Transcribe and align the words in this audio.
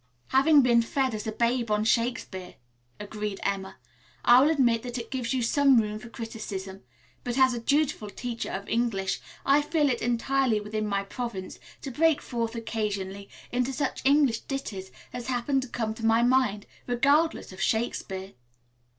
"Having 0.29 0.63
been 0.63 0.81
fed 0.81 1.13
as 1.13 1.27
a 1.27 1.31
babe 1.31 1.69
on 1.69 1.83
Shakespeare," 1.83 2.55
agreed 2.99 3.39
Emma, 3.43 3.75
"I 4.25 4.41
will 4.41 4.49
admit 4.49 4.81
that 4.81 4.97
it 4.97 5.11
gives 5.11 5.31
you 5.31 5.43
some 5.43 5.79
room 5.79 5.99
for 5.99 6.09
criticism, 6.09 6.81
but 7.23 7.37
as 7.37 7.53
a 7.53 7.59
dutiful 7.59 8.09
teacher 8.09 8.49
of 8.49 8.67
English 8.67 9.19
I 9.45 9.61
feel 9.61 9.91
it 9.91 10.01
entirely 10.01 10.59
within 10.59 10.87
my 10.87 11.03
province 11.03 11.59
to 11.83 11.91
break 11.91 12.19
forth 12.19 12.55
occasionally 12.55 13.29
into 13.51 13.71
such 13.71 14.01
English 14.03 14.39
ditties 14.39 14.91
as 15.13 15.27
happen 15.27 15.61
to 15.61 15.67
come 15.67 15.93
to 15.93 16.03
my 16.03 16.23
mind, 16.23 16.65
regardless 16.87 17.51
of 17.51 17.61
Shakespeare." 17.61 18.33